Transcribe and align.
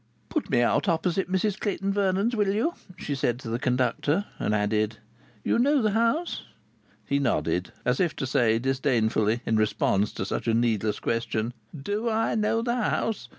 "Put 0.29 0.49
me 0.49 0.61
out 0.61 0.89
opposite 0.89 1.29
Mrs 1.31 1.59
Clayton 1.59 1.93
Vernon's, 1.93 2.35
will 2.35 2.47
you?" 2.51 2.73
she 2.97 3.13
said 3.13 3.37
to 3.37 3.49
the 3.51 3.59
conductor, 3.59 4.25
and 4.39 4.55
added, 4.55 4.97
"you 5.43 5.59
know 5.59 5.79
the 5.79 5.91
house?" 5.91 6.41
He 7.05 7.19
nodded 7.19 7.71
as 7.85 7.99
if 7.99 8.15
to 8.15 8.25
say 8.25 8.57
disdainfully 8.57 9.41
in 9.45 9.57
response 9.57 10.11
to 10.13 10.25
such 10.25 10.47
a 10.47 10.55
needless 10.55 10.99
question: 10.99 11.53
"Do 11.79 12.09
I 12.09 12.33
know 12.33 12.63
the 12.63 12.77
house? 12.81 13.29